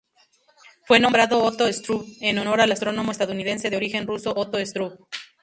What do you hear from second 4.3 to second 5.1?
Otto Struve.